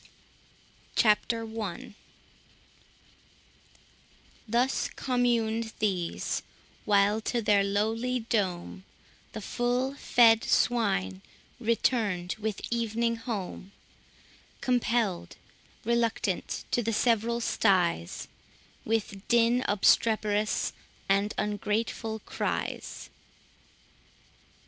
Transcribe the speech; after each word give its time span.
CHAPTER 0.95 1.45
I 1.61 1.93
Thus 4.47 4.89
communed 4.95 5.73
these; 5.77 6.41
while 6.85 7.21
to 7.21 7.39
their 7.39 7.63
lowly 7.63 8.21
dome, 8.21 8.83
The 9.33 9.41
full 9.41 9.93
fed 9.93 10.43
swine 10.43 11.21
return'd 11.59 12.33
with 12.39 12.61
evening 12.71 13.17
home; 13.17 13.73
Compell'd, 14.59 15.35
reluctant, 15.85 16.63
to 16.71 16.81
the 16.81 16.93
several 16.93 17.39
sties, 17.39 18.27
With 18.83 19.27
din 19.27 19.63
obstreperous, 19.67 20.73
and 21.07 21.31
ungrateful 21.37 22.21
cries. 22.25 23.11